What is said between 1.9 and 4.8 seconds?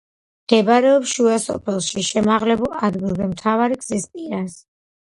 შემაღლებულ ადგილზე მთავარი გზის პირას.